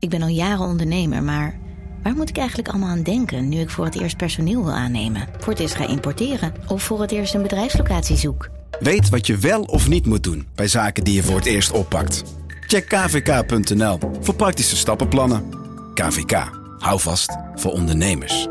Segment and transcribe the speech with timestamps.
[0.00, 1.58] Ik ben al jaren ondernemer, maar
[2.02, 5.28] waar moet ik eigenlijk allemaal aan denken nu ik voor het eerst personeel wil aannemen,
[5.38, 8.48] voor het eerst ga importeren of voor het eerst een bedrijfslocatie zoek?
[8.80, 11.70] Weet wat je wel of niet moet doen bij zaken die je voor het eerst
[11.70, 12.22] oppakt.
[12.66, 15.48] Check kvk.nl voor praktische stappenplannen.
[15.94, 18.46] KVK, hou vast voor ondernemers.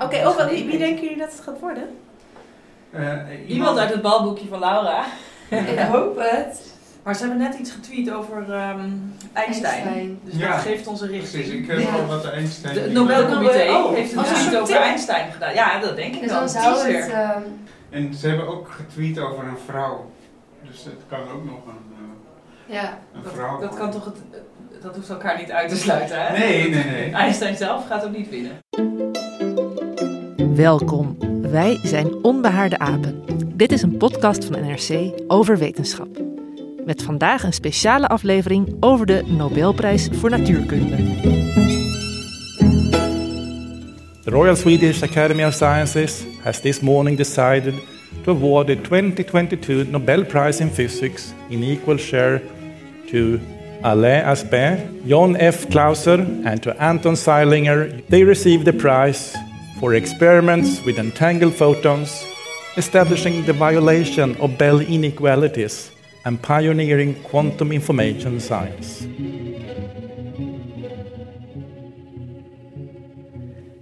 [0.00, 1.88] Oké, oh, wat- wie, wie denken jullie dat het gaat worden?
[3.48, 5.04] Iemand uit het balboekje van Laura.
[5.72, 6.74] Ik hoop het.
[7.02, 8.80] Maar ze hebben net iets getweet over ehm,
[9.32, 9.82] Einstein.
[9.82, 10.18] Einstein.
[10.24, 10.50] Dus Ja.
[10.52, 11.44] dat geeft onze richting.
[11.44, 11.92] Precies, ik heb Ja.
[11.92, 12.74] al wat de Einstein...
[12.74, 14.76] De- het Nobelcomité Oh, heeft een tweet over tip.
[14.82, 15.54] Einstein gedaan.
[15.54, 16.38] Ja, dat denk ik Dus wel.
[16.40, 17.10] dan zou het...
[17.10, 17.40] ehm,
[17.90, 20.10] En ze hebben ook getweet over een vrouw.
[20.70, 21.94] Dus het kan ook nog een,
[22.68, 22.98] eh, ja.
[23.14, 24.16] een Dat, vrouw dat kan toch het,
[24.82, 26.38] dat hoeft elkaar niet uit te sluiten, hè?
[26.38, 27.10] Nee, nee, nee.
[27.24, 28.52] Einstein zelf gaat ook niet winnen.
[30.54, 31.16] Welkom.
[31.42, 33.24] Wij zijn Onbehaarde Apen.
[33.56, 36.08] Dit is een podcast van NRC over wetenschap.
[36.84, 40.96] Met vandaag een speciale aflevering over de Nobelprijs voor Natuurkunde.
[44.24, 47.74] The Royal Swedish Academy of Sciences has this morning decided
[48.24, 52.42] to award the 2022 Nobel Prize in Physics in equal share
[53.10, 53.38] to
[53.82, 55.66] Alain Aspect, John F.
[55.68, 58.02] Clauser, and to Anton Zeilinger.
[58.08, 59.36] They received the prize
[59.80, 62.26] for experiments with entangled photons,
[62.76, 65.90] establishing the violation of Bell inequalities,
[66.22, 69.06] and pioneering quantum information science.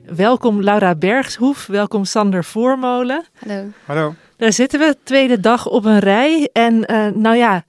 [0.05, 3.25] Welkom Laura Bergshoef, welkom Sander Voormolen.
[3.34, 3.71] Hallo.
[3.84, 4.15] Hallo.
[4.37, 6.49] Daar zitten we, tweede dag op een rij.
[6.53, 7.65] En eh, nou ja,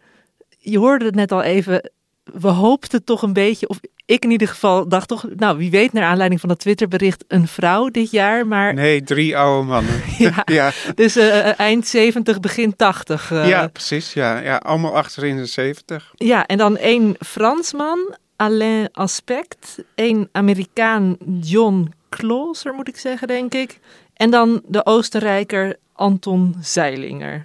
[0.59, 1.91] je hoorde het net al even.
[2.23, 5.93] We hoopten toch een beetje, of ik in ieder geval dacht toch, nou wie weet
[5.93, 8.47] naar aanleiding van dat Twitterbericht een vrouw dit jaar.
[8.47, 10.01] Maar Nee, drie oude mannen.
[10.17, 13.31] ja, Ja, dus eh, eind 70, begin 80.
[13.31, 13.47] eh.
[13.47, 14.13] ja precies.
[14.13, 16.11] Ja, ja, allemaal achterin de 70.
[16.15, 19.77] Ja, en dan één Fransman, Alain Aspect.
[19.95, 23.79] één Amerikaan, John Clauser moet ik zeggen, denk ik.
[24.13, 27.43] En dan de Oostenrijker Anton Zeilinger.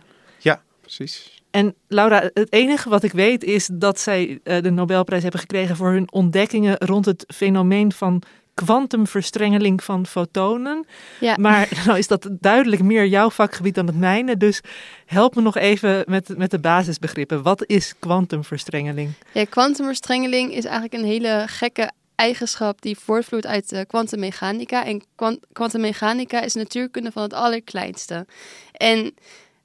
[0.97, 1.43] Precies.
[1.51, 5.77] En Laura, het enige wat ik weet is dat zij eh, de Nobelprijs hebben gekregen
[5.77, 8.23] voor hun ontdekkingen rond het fenomeen van
[8.55, 10.87] kwantumverstrengeling van fotonen.
[11.21, 11.37] Ja.
[11.39, 14.37] Maar nou is dat duidelijk meer jouw vakgebied dan het mijne.
[14.37, 14.61] Dus
[15.06, 17.43] help me nog even met, met de basisbegrippen.
[17.43, 19.12] Wat is kwantumverstrengeling?
[19.33, 24.84] Ja, kwantumverstrengeling is eigenlijk een hele gekke eigenschap die voortvloeit uit de kwantummechanica.
[24.84, 28.27] En kwan- kwantummechanica is natuurkunde van het allerkleinste.
[28.72, 29.15] En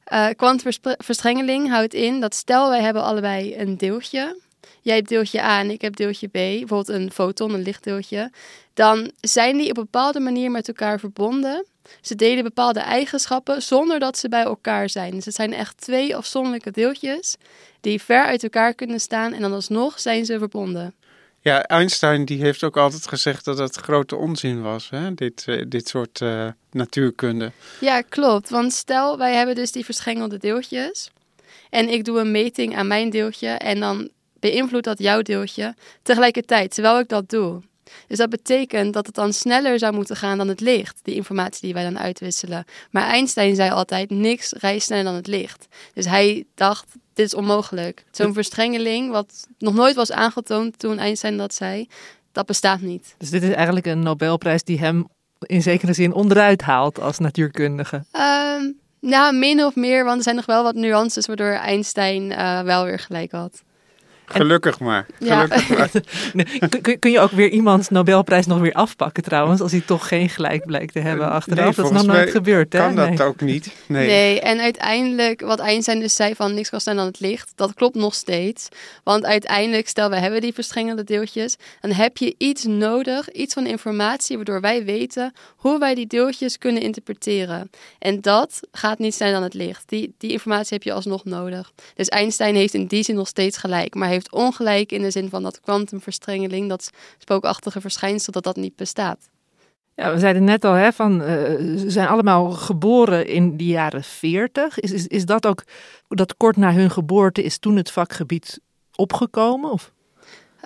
[0.06, 4.44] eh kwantumverstrengeling houdt in dat stel wij hebben allebei een deeltje.
[4.82, 8.32] Jij hebt deeltje A en ik heb deeltje B, bijvoorbeeld een foton, een lichtdeeltje.
[8.74, 11.66] Dan zijn die op een bepaalde manier met elkaar verbonden.
[12.02, 15.12] Ze delen bepaalde eigenschappen zonder dat ze bij elkaar zijn.
[15.12, 17.36] Dus het zijn echt twee afzonderlijke deeltjes
[17.82, 20.94] die ver uit elkaar kunnen staan en dan alsnog zijn ze verbonden.
[21.46, 25.14] Ja, Einstein die heeft ook altijd gezegd dat het grote onzin was, hè?
[25.14, 27.52] Dit, eh, dit soort eh, natuurkunde.
[27.80, 28.50] Ja, klopt.
[28.50, 31.12] Want stel, wij hebben dus die verschengelde deeltjes.
[31.70, 36.74] En ik doe een meting aan mijn deeltje en dan beïnvloedt dat jouw deeltje tegelijkertijd,
[36.74, 37.62] terwijl ik dat doe.
[38.08, 41.62] Dus dat betekent dat het dan sneller zou moeten gaan dan het licht, die informatie
[41.62, 42.66] die wij dan uitwisselen.
[42.92, 45.68] Maar Einstein zei altijd, niks reist sneller dan het licht.
[45.94, 48.06] Dus hij dacht, dit is onmogelijk.
[48.12, 51.88] Zo'n verstrengeling, wat nog nooit was aangetoond toen Einstein dat zei,
[52.32, 53.16] dat bestaat niet.
[53.18, 55.08] Dus dit is eigenlijk een Nobelprijs die hem
[55.40, 58.04] in zekere zin onderuit haalt als natuurkundige.
[58.12, 62.62] Ehm, nou, min of meer, want er zijn nog wel wat nuances waardoor Einstein eh,
[62.62, 63.64] wel weer gelijk had.
[64.26, 65.06] Gelukkig maar.
[65.20, 65.36] Ja.
[65.42, 65.90] Gelukkig maar.
[66.34, 66.46] Nee,
[66.82, 70.30] kun- kun, je ook weer iemands Nobelprijs nog weer afpakken trouwens, als hij toch geen
[70.30, 71.58] gelijk blijkt te hebben achteraf?
[71.58, 72.80] Nee, dat is nog volgens nooit mij gebeurd, hè?
[72.80, 73.22] Kan dat Nee.
[73.28, 73.72] ook niet?
[73.88, 74.08] Nee.
[74.08, 74.40] Nee.
[74.42, 77.96] en uiteindelijk, wat Einstein dus zei van niks kan sneller dan het licht, dat klopt
[77.96, 78.68] nog steeds.
[79.04, 83.66] Want uiteindelijk, stel we hebben die verstrengelde deeltjes, dan heb je iets nodig, iets van
[83.66, 87.70] informatie, waardoor wij weten hoe wij die deeltjes kunnen interpreteren.
[88.00, 89.84] En dat gaat niet sneller dan het licht.
[89.90, 91.72] Die, die informatie heb je alsnog nodig.
[91.96, 95.12] Dus Einstein heeft in die zin nog steeds gelijk, maar hij heeft ongelijk in de
[95.12, 99.30] zin van dat kwantumverstrengeling, dat spookachtige verschijnsel, dat dat niet bestaat.
[99.96, 101.28] Ja, we zeiden net al, hè, van, eh,
[101.78, 104.80] ze zijn allemaal geboren in de jaren 40.
[104.80, 105.64] Is, is, is dat ook,
[106.08, 108.60] dat kort na hun geboorte is toen het vakgebied
[108.96, 109.72] opgekomen?
[109.72, 109.92] Of?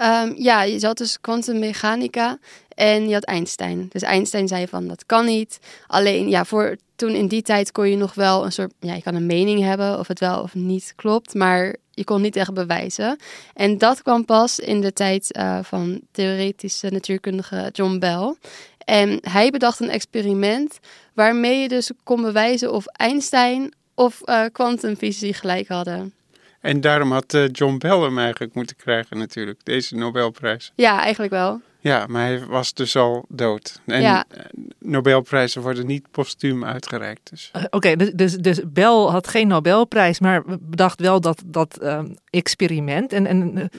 [0.02, 2.38] Um, ja, je had dus kwantummechanica
[2.76, 3.88] en je had Einstein.
[3.90, 5.60] Dus Einstein zei van dat kan niet.
[5.88, 9.02] Alleen ja, voor toen in die tijd kon je nog wel een soort, ja, je
[9.02, 12.54] kan een mening hebben of het wel of niet klopt, maar je kon niet echt
[12.54, 13.18] bewijzen.
[13.54, 18.36] En dat kwam pas in de tijd uh, van theoretische natuurkundige John Bell.
[18.78, 20.80] En hij bedacht een experiment
[21.14, 26.14] waarmee je dus kon bewijzen of Einstein of uh, kwantumfysici gelijk hadden.
[26.62, 30.72] En daarom had uh, John Bell hem eigenlijk moeten krijgen natuurlijk, deze Nobelprijs.
[30.76, 31.62] Ja, eigenlijk wel.
[31.82, 33.82] Ja, maar hij was dus al dood.
[33.86, 34.26] En ja.
[34.30, 34.44] Eh,
[34.80, 37.30] Nobelprijzen worden niet postuum uitgereikt.
[37.30, 37.52] Dus.
[37.56, 42.16] Uh, Oké, dus, dus, dus Bell had geen Nobelprijs, maar bedacht wel dat, dat um,
[42.30, 43.14] experiment.
[43.14, 43.70] En, en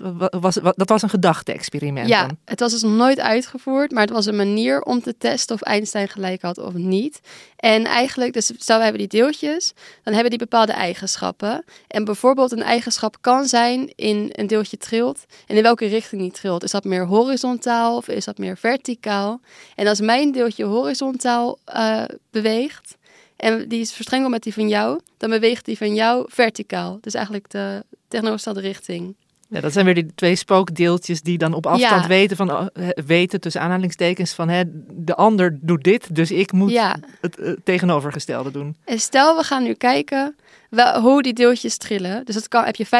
[0.40, 2.08] was, dat was een gedachte-experiment.
[2.08, 5.54] Ja, het was dus nog nooit uitgevoerd, maar het was een manier om te testen
[5.54, 7.20] of Einstein gelijk had of niet.
[7.56, 9.72] En eigenlijk, dus stel we hebben die deeltjes,
[10.02, 11.64] dan hebben die bepaalde eigenschappen.
[11.86, 16.30] En bijvoorbeeld een eigenschap kan zijn in een deeltje trilt en in welke richting die
[16.30, 16.64] trilt.
[16.64, 19.40] Is dat meer horizontaal of is dat meer verticaal?
[19.74, 22.98] En als mijn deeltje horizontaal uh, beweegt
[23.36, 26.98] en die is verstrengeld met die van jou, dan beweegt die van jou verticaal.
[27.00, 29.14] Dus eigenlijk de tegenovergestelde richting.
[29.48, 32.66] Ja, dat zijn weer die twee spookdeeltjes die dan op afstand weten van oh,
[33.06, 36.80] weten tussen aanhalingstekens van hè, de ander doet dit, dus ik moet
[37.20, 38.76] het uh, tegenovergestelde doen.
[38.84, 40.36] En stel we gaan nu kijken
[41.00, 42.24] hoe die deeltjes trillen.
[42.24, 42.90] Dus dat kan, heb je 50%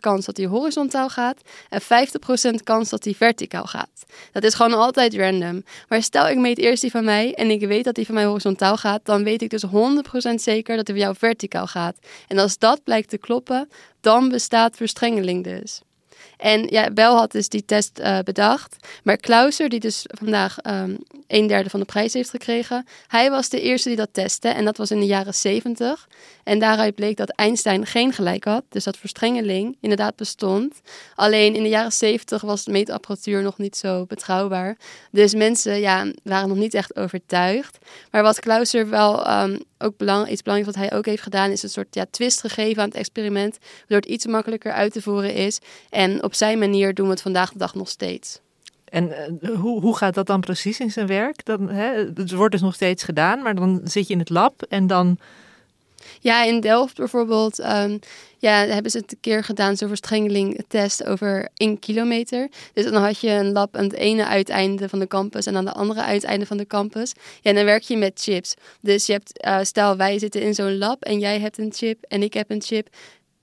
[0.00, 4.04] kans dat die horizontaal gaat en 50% kans dat die verticaal gaat.
[4.32, 5.64] Dat is gewoon altijd random.
[5.88, 8.24] Maar stel ik meet eerst die van mij en ik weet dat die van mij
[8.24, 9.68] horizontaal gaat, dan weet ik dus 100%
[10.34, 11.96] zeker dat die van jou verticaal gaat.
[12.28, 13.68] En als dat blijkt te kloppen,
[14.00, 15.82] dan bestaat verstrengeling dus.
[16.36, 18.76] En ja, Bell had dus die test uh, bedacht.
[19.02, 23.48] Maar Clauser, die dus vandaag um, een derde van de prijs heeft gekregen, hij was
[23.48, 24.48] de eerste die dat testte.
[24.48, 26.08] En dat was in de jaren 70.
[26.44, 28.64] En daaruit bleek dat Einstein geen gelijk had.
[28.68, 30.80] Dus dat verstrengeling inderdaad bestond.
[31.14, 34.76] Alleen in de jaren 70 was de meetapparatuur nog niet zo betrouwbaar.
[35.10, 37.78] Dus mensen ja, waren nog niet echt overtuigd.
[38.10, 41.62] Maar wat Clauser wel um, ook belang, iets belangrijks wat hij ook heeft gedaan, is
[41.62, 43.58] een soort ja, twist gegeven aan het experiment.
[43.78, 45.58] Waardoor het iets makkelijker uit te voeren is.
[45.90, 48.40] En op zijn manier doen we het vandaag de dag nog steeds.
[48.84, 49.08] En
[49.40, 51.44] uh, hoe, hoe gaat dat dan precies in zijn werk?
[51.44, 54.62] Dan, hè, het wordt dus nog steeds gedaan, maar dan zit je in het lab
[54.62, 55.18] en dan.
[56.24, 57.98] Ja, in Delft bijvoorbeeld um,
[58.38, 62.48] ja, hebben ze het een keer gedaan, zo'n verstrengeling test over 1 kilometer.
[62.72, 65.64] Dus dan had je een lab aan het ene uiteinde van de campus en aan
[65.64, 67.12] de andere uiteinde van de campus.
[67.40, 68.54] Ja, en dan werk je met chips.
[68.80, 72.04] Dus je hebt, uh, stel wij zitten in zo'n lab en jij hebt een chip
[72.08, 72.88] en ik heb een chip.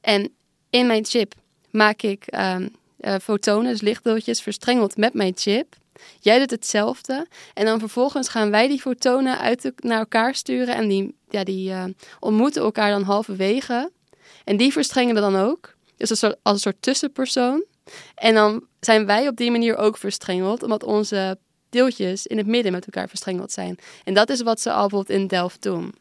[0.02, 0.32] En
[0.70, 1.34] in mijn chip
[1.72, 5.76] maak ik um, uh, fotonen, dus lichtdeeltjes, verstrengeld met mijn chip.
[6.20, 7.28] Jij doet hetzelfde.
[7.54, 10.76] En dan vervolgens gaan wij die fotonen uit naar elkaar sturen.
[10.76, 11.84] En die, ja, die uh,
[12.20, 13.92] ontmoeten elkaar dan halverwege.
[14.44, 15.76] En die verstrengelen dan ook.
[15.98, 17.64] Dus een soort, als een soort tussenpersoon.
[18.16, 20.64] En dan zijn wij op die manier ook verstrengeld.
[20.64, 21.38] Omdat onze
[21.70, 23.78] deeltjes in het midden met elkaar verstrengeld zijn.
[24.04, 25.94] En dat is wat ze al bijvoorbeeld in Delft doen.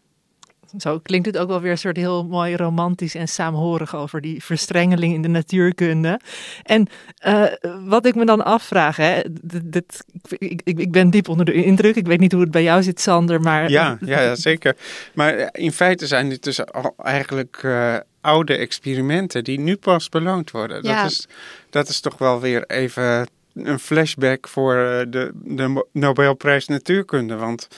[0.79, 4.45] Zo klinkt het ook wel weer een soort heel mooi romantisch en saamhorig over die
[4.45, 6.21] verstrengeling in de natuurkunde.
[6.63, 6.89] En
[7.27, 7.45] uh,
[7.85, 11.97] wat ik me dan afvraag, hè, dit, ik, ik, ik, ben diep onder de indruk.
[11.97, 13.71] Ik weet niet hoe het bij jou zit, Sander, maar...
[13.71, 14.77] Ja, ja, zeker.
[15.15, 20.51] Maar in feite zijn dit dus al eigenlijk uh, oude experimenten die nu pas beloond
[20.51, 20.83] worden.
[20.83, 21.03] Ja.
[21.03, 21.29] Dat, is,
[21.71, 24.75] dat is toch wel weer even een flashback voor
[25.09, 27.37] de, de Nobelprijs Natuurkunde.
[27.37, 27.69] Want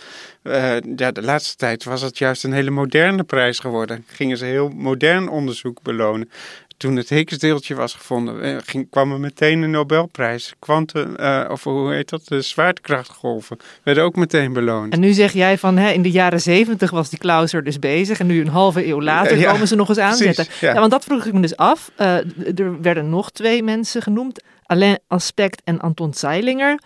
[0.42, 4.04] uh, ja, de laatste tijd was het juist een hele moderne prijs geworden.
[4.06, 6.30] Gingen ze heel modern onderzoek belonen.
[6.76, 10.54] Toen het Higgsdeeltje was gevonden, eh, ging, kwam er meteen een Nobelprijs.
[10.58, 12.28] Quantum, uh, of hoe heet dat?
[12.28, 14.92] De zwaartekrachtgolven werden ook meteen beloond.
[14.92, 18.18] En nu zeg jij van hè, in de jaren zeventig was die Clauser dus bezig.
[18.18, 20.44] En nu een halve eeuw later ja, komen ze nog eens aanzetten.
[20.44, 20.72] Precies, ja.
[20.72, 20.78] ja.
[20.80, 21.90] want dat vroeg ik me dus af.
[22.00, 22.16] Uh,
[22.58, 24.40] er werden nog twee mensen genoemd.
[24.72, 26.80] Alain Aspect en Anton Zeilinger.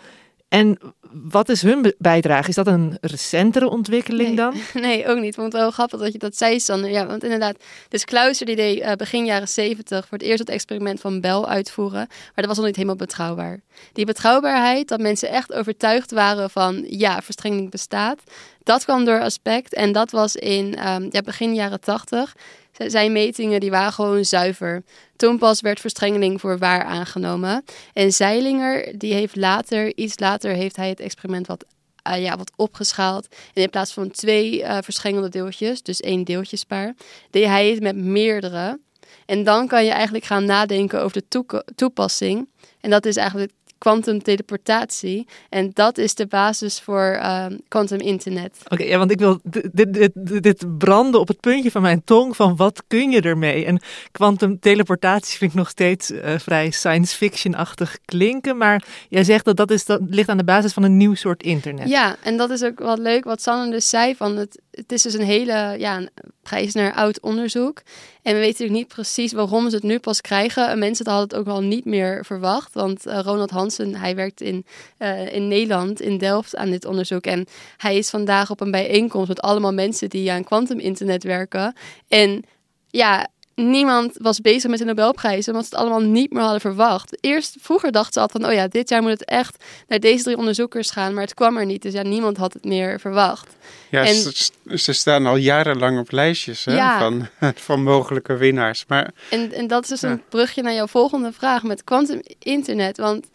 [0.48, 0.78] En
[1.10, 2.48] wat is hun bijdrage?
[2.48, 4.36] Is dat een recentere ontwikkeling nee.
[4.36, 4.54] dan?
[4.86, 5.36] Nee, ook niet.
[5.36, 6.90] Het wel grappig dat je dat zei, Sander.
[6.90, 7.56] Ja, want inderdaad,
[7.88, 11.42] dus Clauser die deed uh, begin jaren 70 voor het eerst het experiment van Bell
[11.42, 12.06] uitvoeren.
[12.08, 13.60] Maar dat was nog niet helemaal betrouwbaar.
[13.92, 18.22] Die betrouwbaarheid, dat mensen echt overtuigd waren van ja, verstrengeling bestaat.
[18.62, 22.34] Dat kwam door aspect en dat was in um, ja, begin jaren 80
[22.76, 24.82] zijn metingen die waren gewoon zuiver.
[25.16, 27.64] Toen pas werd verstrengeling voor waar aangenomen.
[27.92, 31.64] En Zeilinger, die heeft later, iets later, heeft hij het experiment wat,
[32.08, 33.28] uh, ja, wat opgeschaald.
[33.54, 36.94] En in plaats van twee uh, deeltjes, dus één deeltjespaar,
[37.30, 38.78] deed hij het met meerdere.
[39.26, 42.48] En dan kan je eigenlijk gaan nadenken over de toepassing.
[42.80, 45.26] En dat is eigenlijk kwantumteleportatie.
[45.48, 47.20] en dat is de basis voor
[47.68, 48.58] quantum uh, internet.
[48.68, 50.10] Oké, ja, want ik wil dit, dit,
[50.42, 53.64] dit, branden op het puntje van mijn tong van wat kun je ermee?
[53.64, 53.80] En
[54.12, 58.56] kwantumteleportatie vind ik nog steeds uh, vrij science fiction-achtig klinken.
[58.56, 61.42] Maar jij zegt dat dat, is, dat ligt aan de basis van een nieuw soort
[61.42, 61.88] internet.
[61.88, 64.14] Ja, en dat is ook wat leuk wat Sanne dus zei.
[64.14, 66.10] Van het, het is dus een hele ja, een
[66.42, 67.82] prijs naar oud onderzoek.
[68.22, 70.78] En we weten natuurlijk niet precies waarom ze het nu pas krijgen.
[70.78, 72.74] Mensen hadden het ook wel niet meer verwacht.
[72.74, 74.66] Want uh, Ronald Hansen, hij werkt in,
[74.98, 77.24] uh, in Nederland, in Delft, aan dit onderzoek.
[77.24, 77.46] En
[77.76, 81.74] hij is vandaag op een bijeenkomst met allemaal mensen die aan quantum internet werken.
[82.08, 82.44] En
[82.88, 87.16] ja, niemand was bezig met de Nobelprijzen, omdat ze het allemaal niet meer hadden verwacht.
[87.20, 90.22] Eerst, vroeger dachten ze altijd van, oh ja, dit jaar moet het echt naar deze
[90.22, 91.82] drie onderzoekers gaan, maar het kwam er niet.
[91.82, 93.56] Dus ja, niemand had het meer verwacht.
[93.90, 96.98] Ja, en, ze, ze, staan al jarenlang op lijstjes hè, ja.
[96.98, 97.26] van,
[97.68, 98.84] van mogelijke winnaars.
[98.88, 102.96] Maar, en, en dat is dus een brugje naar jouw volgende vraag met quantum internet,
[102.96, 103.26] want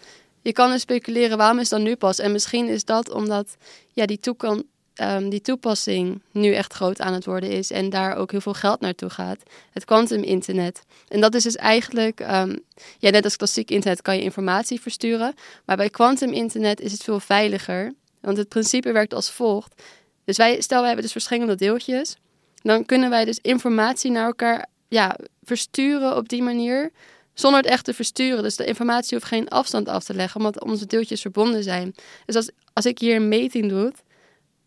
[0.41, 2.19] je kan dus speculeren waarom is dat nu pas.
[2.19, 3.57] En misschien is dat omdat
[3.93, 4.19] ja, die
[5.01, 8.53] um, die toepassing nu echt groot aan het worden is en daar ook heel veel
[8.53, 9.43] geld naartoe gaat.
[9.71, 10.81] Het quantum internet.
[11.07, 12.63] En dat is dus eigenlijk, um,
[12.99, 15.33] ja, net als klassiek internet kan je informatie versturen,
[15.65, 19.81] maar bij quantum internet is het veel veiliger, want het principe werkt als volgt.
[20.25, 22.17] Dus wij, stel wij hebben dus verschillende deeltjes,
[22.61, 26.91] dan kunnen wij dus informatie naar elkaar ja, versturen op die manier,
[27.41, 28.43] zonder het echt te versturen.
[28.43, 31.95] Dus de informatie hoeft geen afstand af te leggen, omdat onze deeltjes verbonden zijn.
[32.25, 33.93] Dus als, als ik hier een meting doe,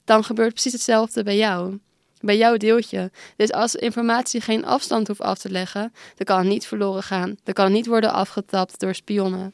[0.05, 1.79] dan gebeurt precies hetzelfde bij jou.
[2.21, 3.11] Bij jouw deeltje.
[3.37, 7.37] Dus als informatie geen afstand hoeft af te leggen, dan kan het niet verloren gaan.
[7.45, 9.53] Dan kan het niet worden afgetapt door spionnen.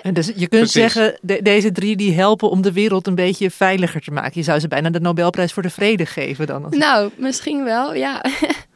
[0.00, 4.00] En dus je kunt zeggen, deze drie die helpen om de wereld een beetje veiliger
[4.00, 4.32] te maken.
[4.34, 6.66] Je zou ze bijna de Nobelprijs voor de vrede geven dan.
[6.70, 8.24] Nou, misschien wel, ja.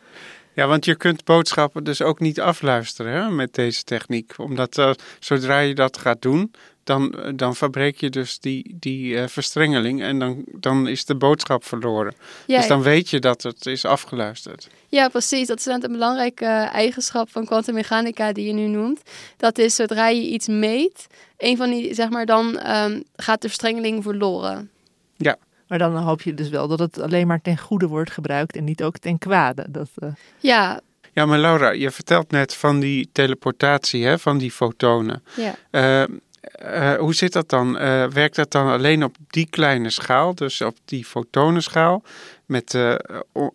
[0.57, 4.35] Ja, want je kunt boodschappen dus ook niet afluisteren hè, met deze techniek.
[4.37, 6.53] Omdat uh, zodra je dat gaat doen,
[6.85, 11.65] dan, dan verbreek je dus die, die uh, verstrengeling en dan, dan is de boodschap
[11.65, 12.15] verloren.
[12.47, 14.69] dus dan weet je dat het is afgeluisterd.
[14.89, 15.47] Ja, precies.
[15.47, 19.03] Dat is een belangrijke eigenschap van kwantummechanica die je nu noemt.
[19.37, 21.07] Dat is zodra je iets meet,
[21.39, 24.71] een van die, zeg maar, dan um, gaat de verstrengeling verloren.
[25.17, 25.37] Ja.
[25.69, 28.65] Maar dan hoop je dus wel dat het alleen maar ten goede wordt gebruikt en
[28.65, 29.67] niet ook ten kwade.
[29.69, 30.09] Dat, uh...
[30.39, 30.81] Ja,
[31.17, 35.23] ja, maar Laura, je vertelt net van die teleportatie, hè, van die fotonen.
[35.37, 35.55] Ja.
[35.71, 36.17] Uh,
[36.63, 37.83] uh, hoe zit dat dan?
[37.83, 42.03] Uh, werkt dat dan alleen op die kleine schaal, dus op die fotonenschaal,
[42.47, 42.95] met uh,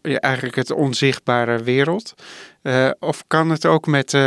[0.03, 2.13] eigenlijk het onzichtbare wereld?
[3.00, 4.18] of kan het ook met,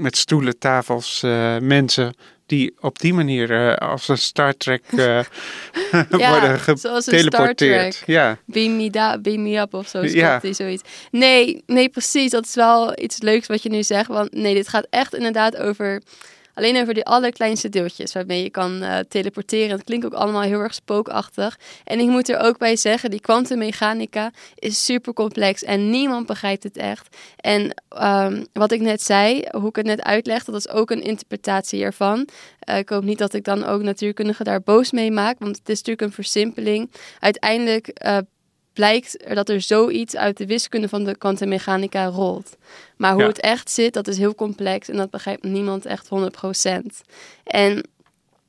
[0.00, 1.20] met stoelen, tafels,
[1.60, 2.14] mensen
[2.46, 4.82] die op die manier als een Star Trek
[6.10, 8.02] worden geteleporteerd?
[8.06, 8.38] Ja.
[8.44, 10.38] Beam me, da, beam me up of zo, ja.
[10.38, 10.82] die zoiets.
[11.10, 12.30] Nee, nee, precies.
[12.30, 14.08] Dat is wel iets leuks wat je nu zegt.
[14.08, 16.02] Want nee, dit gaat echt inderdaad over
[16.56, 19.76] alleen over die allerkleinste deeltjes waarmee je kan uh, teleporteren.
[19.76, 21.58] Het klinkt ook allemaal heel erg spookachtig.
[21.84, 26.62] En ik moet er ook bij zeggen, die kwantummechanica is super complex en niemand begrijpt
[26.62, 27.16] het echt.
[27.36, 31.02] En um, wat ik net zei, hoe ik het net uitleg, dat is ook een
[31.02, 32.28] interpretatie ervan.
[32.68, 35.68] Uh, ik hoop niet dat ik dan ook natuurkundigen daar boos mee maak, want het
[35.68, 36.90] is natuurlijk een versimpling.
[37.20, 38.18] Uiteindelijk uh,
[38.76, 42.56] blijkt dat er zoiets uit de wiskunde van de kwantummechanica rolt.
[42.96, 46.10] Maar hoe het echt zit, dat is heel complex en dat begrijpt niemand echt 100%.
[47.44, 47.88] En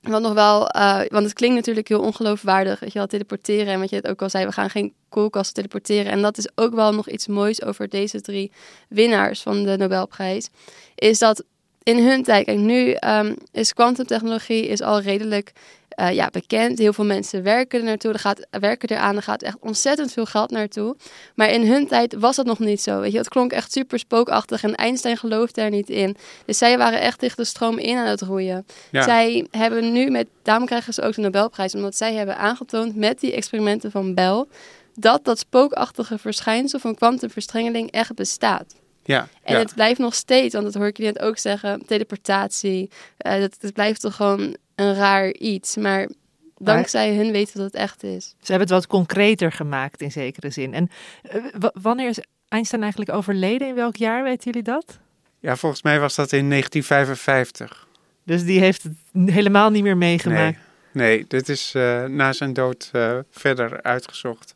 [0.01, 3.73] wat nog wel, uh, want het klinkt natuurlijk heel ongeloofwaardig, weet je wel, teleporteren.
[3.73, 6.11] En wat je het ook al zei, we gaan geen koelkast teleporteren.
[6.11, 8.51] En dat is ook wel nog iets moois over deze drie
[8.89, 10.49] winnaars van de Nobelprijs.
[10.95, 11.43] Is dat
[11.83, 15.51] in hun tijd, kijk nu um, is kwantumtechnologie is al redelijk
[15.99, 16.79] uh, ja, bekend.
[16.79, 18.13] Heel veel mensen werken er naartoe.
[18.13, 19.15] Er gaat, werken eraan.
[19.15, 20.95] Er gaat echt ontzettend veel geld naartoe.
[21.35, 22.99] Maar in hun tijd was dat nog niet zo.
[22.99, 24.63] Weet je, het klonk echt super spookachtig.
[24.63, 26.15] En Einstein geloofde er niet in.
[26.45, 28.65] Dus zij waren echt tegen de stroom in aan het roeien.
[28.91, 30.27] Zij hebben nu met.
[30.43, 31.75] Daarom krijgen ze ook de Nobelprijs.
[31.75, 34.45] Omdat zij hebben aangetoond met die experimenten van Bell.
[34.93, 38.75] dat dat spookachtige verschijnsel van kwantumverstrengeling echt bestaat.
[39.03, 42.89] Ja, en het blijft nog steeds, want dat hoor ik je net ook zeggen, teleportatie.
[43.27, 45.75] Uh, dat, het blijft toch gewoon een raar iets.
[45.75, 46.09] Maar
[46.57, 48.25] dankzij hun weten dat het echt is.
[48.25, 50.73] Ze hebben het wat concreter gemaakt in zekere zin.
[50.73, 50.89] En
[51.35, 53.67] uh, wanneer is Einstein eigenlijk overleden?
[53.67, 54.99] In welk jaar weten jullie dat?
[55.39, 57.87] Ja, volgens mij was dat in 1955.
[58.23, 58.93] Dus die heeft het
[59.29, 60.57] helemaal niet meer meegemaakt?
[60.91, 64.55] Nee, nee dit is uh, na zijn dood uh, verder uitgezocht.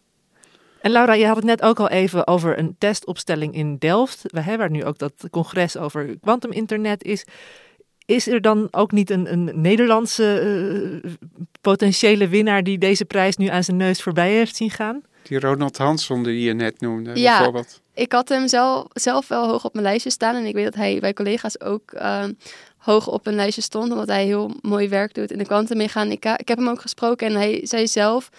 [0.82, 4.22] En Laura, je had het net ook al even over een testopstelling in Delft.
[4.24, 7.26] We hebben nu ook dat congres over kwantuminternet is.
[8.12, 10.42] Is er dan ook niet een, een Nederlandse
[11.04, 11.12] uh,
[11.62, 15.02] potentiële winnaar die deze prijs nu aan zijn neus voorbij heeft zien gaan?
[15.24, 17.82] Die Ronald Hansson die je net noemde, ja, bijvoorbeeld.
[17.94, 20.36] Ik had hem zelf, zelf wel hoog op mijn lijstje staan.
[20.36, 22.24] En ik weet dat hij bij collega's ook uh,
[22.78, 26.38] hoog op een lijstje stond, omdat hij heel mooi werk doet in de kwantummechanica.
[26.38, 28.30] Ik heb hem ook gesproken en hij zei zelf,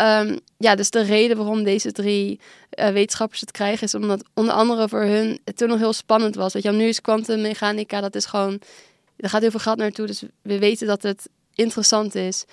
[0.00, 2.40] um, ja, dus de reden waarom deze drie
[2.78, 6.34] uh, wetenschappers het krijgen, is omdat onder andere voor hun het toen nog heel spannend
[6.34, 6.52] was.
[6.52, 8.60] Weet je, nu is kwantummechanica, dat is gewoon,
[9.20, 12.44] er gaat heel veel geld naartoe, dus we weten dat het interessant is.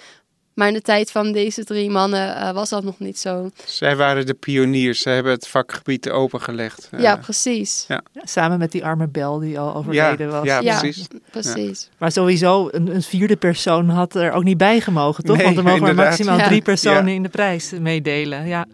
[0.58, 3.50] Maar in de tijd van deze drie mannen uh, was dat nog niet zo.
[3.66, 5.02] Zij waren de pioniers.
[5.02, 6.90] Ze hebben het vakgebied opengelegd.
[6.94, 7.86] Uh, ja, precies.
[7.88, 8.04] Ja.
[8.12, 8.22] ja.
[8.24, 10.46] samen met die arme Bel die al overleden ja, was.
[10.46, 11.08] Ja, precies.
[11.12, 11.90] Ja, precies.
[11.98, 15.36] Maar sowieso, een, een, vierde persoon had er ook niet bij gemogen, toch?
[15.36, 18.48] Nee, Want er mogen maar maximaal drie personen in de prijs meedelen.
[18.48, 18.66] Ja.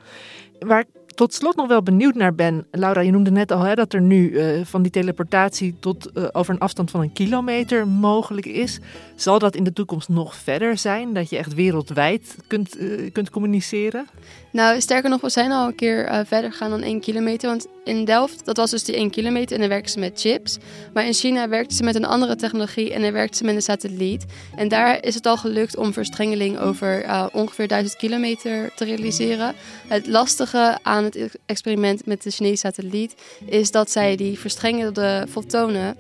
[0.60, 0.86] Waar
[1.16, 2.66] tot slot nog wel benieuwd naar ben.
[2.72, 6.28] Laura, je noemde net al hè, dat er nu uh, van die teleportatie tot uh,
[6.32, 8.80] over een afstand van een kilometer mogelijk is.
[9.16, 11.14] Zal dat in de toekomst nog verder zijn?
[11.14, 14.08] Dat je echt wereldwijd kunt, uh, kunt communiceren?
[14.54, 17.50] Nou, sterker nog, we zijn al een keer verder gegaan dan één kilometer.
[17.50, 20.58] Want in Delft, dat was dus die één kilometer en dan werkten ze met chips.
[20.94, 23.62] Maar in China werkten ze met een andere technologie en dan werkten ze met een
[23.62, 24.26] satelliet.
[24.56, 29.56] En daar is het al gelukt om verstrengeling over ongeveer 1000 kilometer te realiseren.
[29.88, 35.96] Het lastige aan het experiment met de Chinese satelliet is dat zij die verstrengelde fotonen,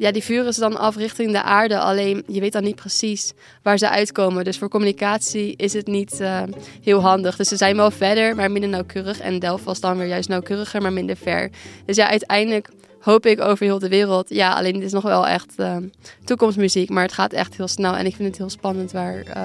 [0.00, 1.78] ja, die vuren ze dan af richting de aarde.
[1.78, 4.44] Alleen je weet dan niet precies waar ze uitkomen.
[4.44, 6.42] Dus voor communicatie is het niet uh,
[6.82, 7.36] heel handig.
[7.36, 9.20] Dus ze zijn wel verder, maar minder nauwkeurig.
[9.20, 11.50] En Delft was dan weer juist nauwkeuriger, maar minder ver.
[11.86, 12.68] Dus ja, uiteindelijk
[13.00, 14.28] hoop ik over heel de wereld.
[14.28, 15.76] Ja, alleen het is nog wel echt uh,
[16.24, 17.96] toekomstmuziek, maar het gaat echt heel snel.
[17.96, 19.44] En ik vind het heel spannend waar, uh,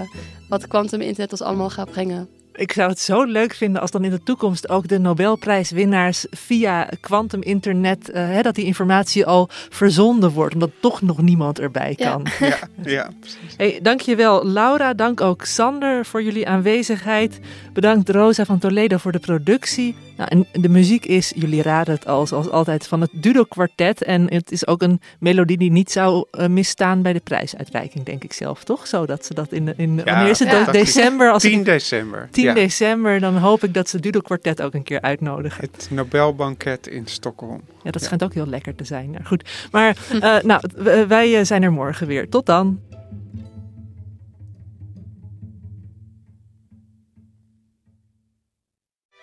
[0.50, 2.30] wat quantum internet ons allemaal gaat brengen.
[2.56, 6.90] Ik zou het zo leuk vinden als dan in de toekomst ook de Nobelprijswinnaars via
[7.00, 11.96] quantum internet, uh, hè, dat die informatie al verzonden wordt, omdat toch nog niemand erbij
[11.96, 12.26] kan.
[12.40, 13.54] Ja, ja, ja precies.
[13.58, 17.40] Hey, dankjewel Laura, dank ook Sander voor jullie aanwezigheid.
[17.76, 19.96] Bedankt Rosa van Toledo voor de productie.
[20.18, 24.04] Nou, en de muziek is, jullie raden het al, zoals altijd, van het Dudo Quartet.
[24.04, 28.24] En het is ook een melodie die niet zou uh, misstaan bij de prijsuitreiking, denk
[28.24, 28.88] ik zelf, toch?
[28.88, 30.50] Zo dat ze dat in, in Ja, wanneer is het?
[30.52, 30.72] ja.
[30.72, 31.32] December?
[31.32, 32.28] Als 10 het, december.
[32.32, 32.54] 10 ja.
[32.54, 35.70] december, dan hoop ik dat ze Dudo Quartet ook een keer uitnodigen.
[35.72, 37.62] Het Nobelbanket in Stockholm.
[37.84, 39.12] Ja, dat schijnt ook heel lekker te zijn.
[39.12, 40.62] Nou, goed, maar uh, nou,
[41.08, 42.30] wij uh, zijn er morgen weer.
[42.30, 42.80] Tot dan.